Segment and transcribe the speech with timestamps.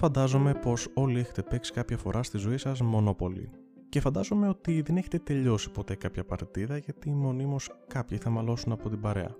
[0.00, 3.44] Φαντάζομαι πως όλοι έχετε παίξει κάποια φορά στη ζωή σας Monopoly.
[3.88, 8.88] Και φαντάζομαι ότι δεν έχετε τελειώσει ποτέ κάποια παρτίδα γιατί μονίμως κάποιοι θα μαλώσουν από
[8.88, 9.34] την παρέα.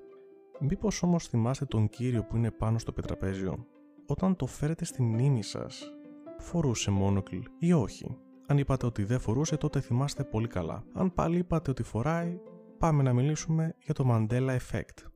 [0.61, 3.67] Μήπως όμως θυμάστε τον κύριο που είναι πάνω στο πετραπέζιο;
[4.07, 5.93] Όταν το φέρετε στη μνήμη σας,
[6.39, 8.17] φορούσε μόνοκλ ή όχι;
[8.47, 10.85] Αν είπατε ότι δεν φορούσε, τότε θυμάστε πολύ καλά.
[10.93, 12.41] Αν πάλι είπατε ότι φοράει,
[12.79, 15.08] πάμε να μιλήσουμε για το Mandela Effect.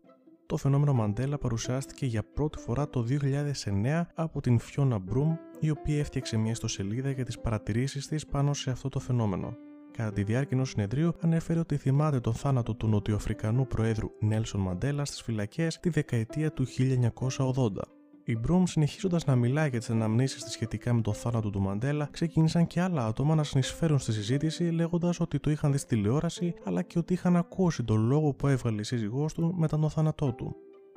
[0.53, 5.99] Το φαινόμενο Mandela παρουσιάστηκε για πρώτη φορά το 2009 από την Fiona Broom, η οποία
[5.99, 9.57] έφτιαξε μια ιστοσελίδα για τις παρατηρήσεις της πάνω σε αυτό το φαινόμενο.
[9.91, 15.05] Κατά τη διάρκεια ενός συνεδρίου, ανέφερε ότι θυμάται τον θάνατο του Νοτιοαφρικανού Προέδρου Νέλσον Μαντέλα
[15.05, 18.02] στις φυλακές τη δεκαετία του 1980.
[18.33, 22.09] Η Μπρούμ, συνεχίζοντας να μιλάει για τις αναμνήσεις της σχετικά με τον θάνατο του Μαντέλα,
[22.11, 26.55] ξεκίνησαν και άλλα άτομα να συνεισφέρουν στη συζήτηση, λέγοντας ότι το είχαν δει στη τηλεόραση,
[26.65, 30.33] αλλά και ότι είχαν ακούσει τον λόγο που έβγαλε η σύζυγός του μετά τον θάνατό
[30.33, 30.57] του.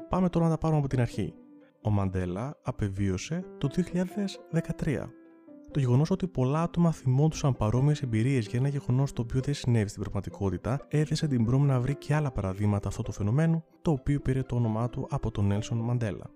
[0.09, 1.33] Πάμε τώρα να τα πάρουμε από την αρχή.
[1.81, 3.69] Ο Μαντέλα απεβίωσε το
[4.85, 5.09] 2013.
[5.71, 9.89] Το γεγονός ότι πολλά άτομα θυμόντουσαν παρόμοιες εμπειρίες για ένα γεγονός το οποίο δεν συνέβη
[9.89, 14.19] στην πραγματικότητα, έθεσε την Μπρούμ να βρει και άλλα παραδείγματα αυτού του φαινομένου, το οποίο
[14.19, 16.34] πήρε το όνομά του από τον Νέλσον Μαντέλα.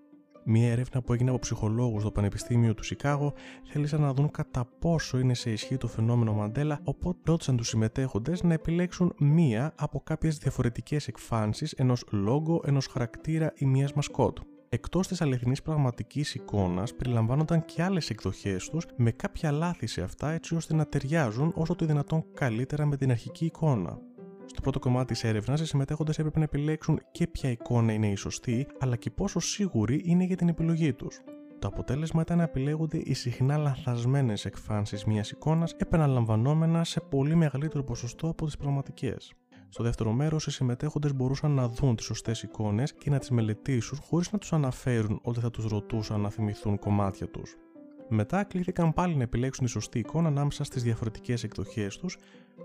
[0.52, 3.32] Μία έρευνα που έγινε από ψυχολόγους στο Πανεπιστήμιο του Σικάγο
[3.64, 8.42] θέλησαν να δουν κατά πόσο είναι σε ισχύ το φαινόμενο Μαντέλα, οπότε ρώτησαν τους συμμετέχοντες
[8.42, 14.38] να επιλέξουν μία από κάποιες διαφορετικές εκφάνσεις ενός λόγο, ενός χαρακτήρα ή μία μασκότ.
[14.68, 20.30] Εκτός της αληθινής πραγματικής εικόνας, περιλαμβάνονταν και άλλες εκδοχές τους με κάποια λάθη σε αυτά
[20.30, 23.98] έτσι ώστε να ταιριάζουν όσο το δυνατόν καλύτερα με την αρχική εικόνα.
[24.52, 28.14] Στο πρώτο κομμάτι της έρευνας, οι συμμετέχοντες έπρεπε να επιλέξουν και ποια εικόνα είναι η
[28.14, 31.20] σωστή, αλλά και πόσο σίγουροι είναι για την επιλογή τους.
[31.58, 37.84] Το αποτέλεσμα ήταν να επιλέγονται οι συχνά λανθασμένες εκφάνσεις μιας εικόνας, επαναλαμβανόμενα σε πολύ μεγαλύτερο
[37.84, 39.32] ποσοστό από τις πραγματικές.
[39.68, 43.98] Στο δεύτερο μέρος, οι συμμετέχοντες μπορούσαν να δουν τις σωστές εικόνες και να τις μελετήσουν
[44.02, 47.56] χωρίς να τους αναφέρουν ότι θα τους ρωτούσαν να θυμηθούν κομμάτια τους.
[48.12, 52.16] Μετά κλήθηκαν πάλι να επιλέξουν τη σωστή εικόνα ανάμεσα στις διαφορετικές εκδοχές τους,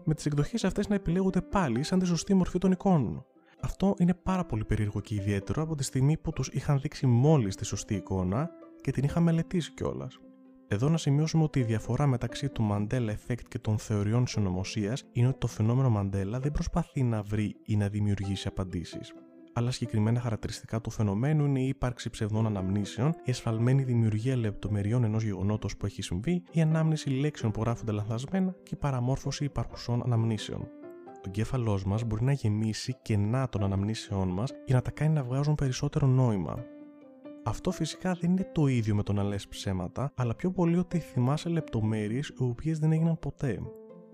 [0.03, 3.25] με τις εκδοχές αυτές να επιλέγονται πάλι σαν τη σωστή μορφή των εικόνων.
[3.61, 7.55] Αυτό είναι πάρα πολύ περίεργο και ιδιαίτερο από τη στιγμή που τους είχαν δείξει μόλις
[7.55, 8.49] τη σωστή εικόνα
[8.81, 10.19] και την είχαν μελετήσει κιόλας.
[10.67, 15.27] Εδώ να σημειώσουμε ότι η διαφορά μεταξύ του Mandela Effect και των θεωριών συνωμοσία είναι
[15.27, 19.13] ότι το φαινόμενο Mandela δεν προσπαθεί να βρει ή να δημιουργήσει απαντήσεις.
[19.57, 25.23] Άλλα συγκεκριμένα χαρακτηριστικά του φαινομένου είναι η ύπαρξη ψευδών αναμνήσεων, η εσφαλμένη δημιουργία λεπτομεριών ενός
[25.23, 30.61] γεγονότος που έχει συμβεί, η ανάμνηση λέξεων που γράφονται λανθασμένα και η παραμόρφωση υπαρχουσών αναμνήσεων.
[30.61, 35.23] Ο εγκέφαλός μας μπορεί να γεμίσει κενά των αναμνήσεών μας για να τα κάνει να
[35.23, 36.63] βγάζουν περισσότερο νόημα.
[37.43, 40.99] Αυτό φυσικά δεν είναι το ίδιο με το να λες ψέματα, αλλά πιο πολύ ότι
[40.99, 43.59] θυμάσαι λεπτομέρειες οι οποίες δεν έγιναν ποτέ.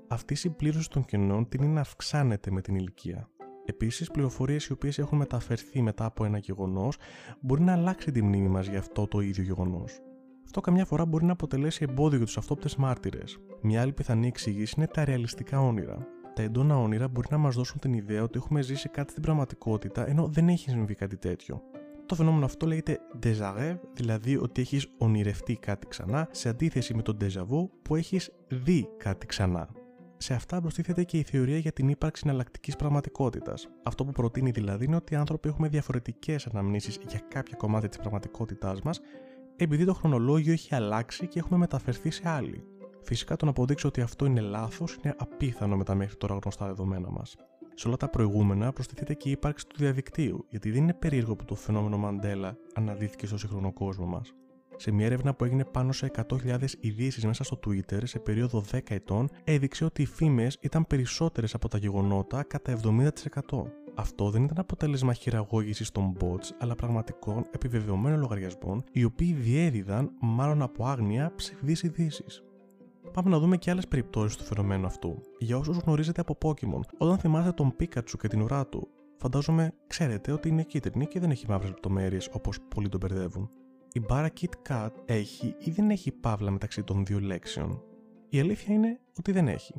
[0.08, 3.30] Αυτή η συμπλήρωση των κενών τείνει να αυξάνεται με την ηλικία.
[3.72, 6.98] Επίσης, πληροφορίες οι οποίες έχουν μεταφερθεί μετά από ένα γεγονός
[7.40, 10.00] μπορεί να αλλάξει τη μνήμη μας για αυτό το ίδιο γεγονός.
[10.44, 13.40] Αυτό καμιά φορά μπορεί να αποτελέσει εμπόδιο για τους αυτόπτες μάρτυρες.
[13.62, 16.08] Μια άλλη πιθανή εξήγηση είναι τα ρεαλιστικά όνειρα.
[16.34, 20.08] Τα εντόνα όνειρα μπορεί να μας δώσουν την ιδέα ότι έχουμε ζήσει κάτι στην πραγματικότητα
[20.10, 21.62] ενώ δεν έχει συμβεί κάτι τέτοιο.
[22.06, 27.02] Το φαινόμενο αυτό λέγεται déjà vu, δηλαδή ότι έχεις ονειρευτεί κάτι ξανά, σε αντίθεση με
[27.02, 29.70] το déjà vu που έχεις δει κάτι ξανά.
[30.22, 33.70] Σε αυτά προστίθεται και η θεωρία για την ύπαρξη εναλλακτικής πραγματικότητας.
[33.84, 37.98] Αυτό που προτείνει δηλαδή είναι ότι οι άνθρωποι έχουμε διαφορετικές αναμνήσεις για κάποια κομμάτια της
[37.98, 39.00] πραγματικότητάς μας,
[39.56, 42.64] επειδή το χρονολόγιο έχει αλλάξει και έχουμε μεταφερθεί σε άλλη.
[43.02, 46.66] Φυσικά το να αποδείξω ότι αυτό είναι λάθος είναι απίθανο με τα μέχρι τώρα γνωστά
[46.66, 47.36] δεδομένα μας.
[47.74, 51.46] Σε όλα τα προηγούμενα προστίθεται και η ύπαρξη του διαδικτύου, γιατί δεν είναι περίεργο που
[51.46, 54.34] το φαινόμενο Μαντέλα αναδύθηκε στο σύγχρονο κόσμο μας.
[54.82, 58.80] Σε μια έρευνα που έγινε πάνω σε 100.000 ειδήσεις μέσα στο Twitter σε περίοδο 10
[58.90, 63.08] ετών, έδειξε ότι οι φήμες ήταν περισσότερες από τα γεγονότα κατά 70%.
[63.96, 70.62] Αυτό δεν ήταν αποτέλεσμα χειραγώγησης των bots, αλλά πραγματικών επιβεβαιωμένων λογαριασμών, οι οποίοι διέδιδαν, μάλλον
[70.62, 72.44] από άγνοια, ψευδείς ειδήσεις.
[73.14, 75.22] Πάμε να δούμε και άλλες περιπτώσεις του φαινομένου αυτού.
[75.40, 78.88] Για όσους γνωρίζετε από Pokémon, όταν θυμάστε τον Pikachu και την ουρά του,
[79.18, 83.50] φαντάζομαι ξέρετε ότι είναι κίτρινη και δεν έχει μαύρες λεπτομέρειες όπως πολλοί τον μπερδεύουν.
[83.94, 87.84] Η μπάρα Kit Kat έχει ή δεν έχει παύλα μεταξύ των δύο λέξεων.
[88.30, 89.74] Η αλήθεια είναι ότι δεν έχει.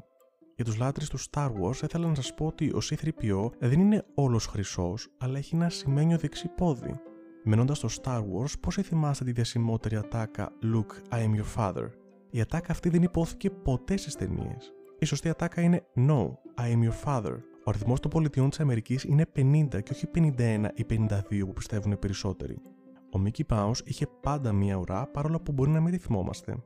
[0.57, 3.81] Για τους λάτρε του Star Wars θα ήθελα να σας πω ότι ο C3PO δεν
[3.81, 7.01] είναι όλος χρυσός, αλλά έχει ένα σημαίνιο δεξί πόδι.
[7.45, 11.89] Μένοντα στο Star Wars, πώς θυμάστε τη διασημότερη ατάκα Luke, I am your father.
[12.31, 14.73] Η ατάκα αυτή δεν υπόθηκε ποτέ στις ταινίες.
[14.99, 16.27] Η σωστή ατάκα είναι No,
[16.59, 17.37] I am your father.
[17.65, 21.93] Ο αριθμός των πολιτιών της Αμερικής είναι 50 και όχι 51 ή 52 που πιστεύουν
[21.93, 22.59] οι περισσότεροι.
[23.15, 26.57] Ο Mickey Mouse είχε πάντα μία ουρά παρόλο που μπορεί να μην τη θυμόμαστε.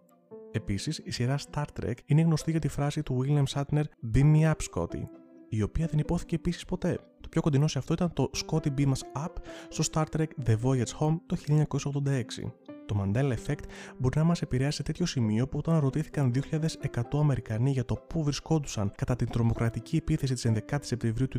[0.51, 3.83] Επίσης, η σειρά Star Trek είναι γνωστή για τη φράση του William Shatner
[4.15, 5.03] Beam me up, Scotty,
[5.49, 6.99] η οποία δεν υπόθηκε επίσης ποτέ.
[7.21, 9.33] Το πιο κοντινό σε αυτό ήταν το Scotty Beam us up
[9.69, 12.66] στο Star Trek The Voyage Home το 1986.
[12.87, 13.65] Το Mandela Effect
[13.99, 18.23] μπορεί να μας επηρεάσει σε τέτοιο σημείο που όταν ρωτήθηκαν 2.100 Αμερικανοί για το πού
[18.23, 21.39] βρισκόντουσαν κατά την τρομοκρατική επίθεση της 11η Σεπτεμβρίου του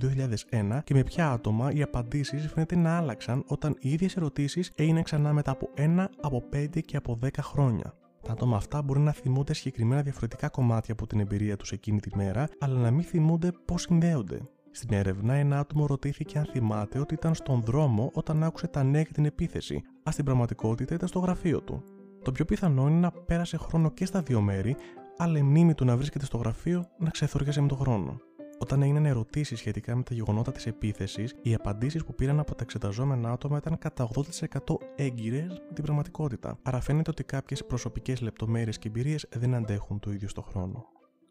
[0.49, 5.03] 2001 και με ποια άτομα, οι απαντήσεις φαίνεται να άλλαξαν όταν οι ίδιες ερωτήσεις έγιναν
[5.03, 7.93] ξανά μετά από 1, από 5 και από 10 χρόνια.
[8.21, 12.15] Τα άτομα αυτά μπορεί να θυμούνται συγκεκριμένα διαφορετικά κομμάτια από την εμπειρία τους εκείνη τη
[12.15, 14.41] μέρα, αλλά να μην θυμούνται πώς συνδέονται.
[14.77, 19.01] Στην έρευνα, ένα άτομο ρωτήθηκε αν θυμάται ότι ήταν στον δρόμο όταν άκουσε τα νέα
[19.01, 21.83] για την επίθεση, α στην πραγματικότητα ήταν στο γραφείο του.
[22.21, 24.75] Το πιο πιθανό είναι να πέρασε χρόνο και στα δύο μέρη,
[25.17, 28.17] αλλά η μνήμη του να βρίσκεται στο γραφείο να ξεθοριάζει με τον χρόνο.
[28.59, 32.63] Όταν έγιναν ερωτήσεις σχετικά με τα γεγονότα της επίθεσης, οι απαντήσεις που πήραν από τα
[32.63, 36.57] εξεταζόμενα άτομα ήταν κατά 80% έγκυρες με την πραγματικότητα.
[36.63, 40.85] Άρα φαίνεται ότι κάποιες προσωπικές λεπτομέρειες και εμπειρίες δεν αντέχουν το ίδιο στο χρόνο.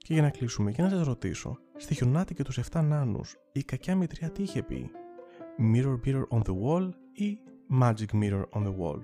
[0.06, 3.62] Και για να κλείσουμε, και να σας ρωτήσω, στη χιονάτη και τους 7 νάνους, η
[3.62, 4.90] κακιά μητριά τι είχε πει,
[5.74, 7.38] Mirror Mirror on the Wall ή
[7.80, 9.00] Magic Mirror on the Wall.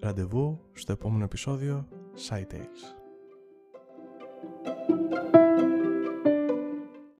[0.00, 1.88] Ραντεβού στο επόμενο επεισόδιο
[2.28, 3.02] Side Tales.